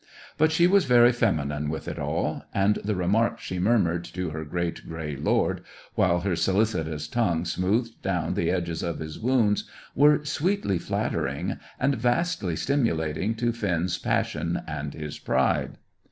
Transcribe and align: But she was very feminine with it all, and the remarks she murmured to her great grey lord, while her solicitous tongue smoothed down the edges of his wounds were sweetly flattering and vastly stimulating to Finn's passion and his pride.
But 0.35 0.51
she 0.51 0.65
was 0.65 0.85
very 0.85 1.11
feminine 1.11 1.69
with 1.69 1.87
it 1.87 1.99
all, 1.99 2.41
and 2.55 2.79
the 2.83 2.95
remarks 2.95 3.43
she 3.43 3.59
murmured 3.59 4.03
to 4.05 4.31
her 4.31 4.43
great 4.43 4.89
grey 4.89 5.15
lord, 5.15 5.61
while 5.93 6.21
her 6.21 6.35
solicitous 6.35 7.07
tongue 7.07 7.45
smoothed 7.45 8.01
down 8.01 8.33
the 8.33 8.49
edges 8.49 8.81
of 8.81 8.97
his 8.97 9.19
wounds 9.19 9.65
were 9.93 10.25
sweetly 10.25 10.79
flattering 10.79 11.59
and 11.79 11.93
vastly 11.93 12.55
stimulating 12.55 13.35
to 13.35 13.53
Finn's 13.53 13.99
passion 13.99 14.63
and 14.67 14.95
his 14.95 15.19
pride. 15.19 15.77